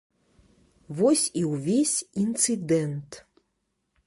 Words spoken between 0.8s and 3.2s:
Вось і ўвесь інцыдэнт.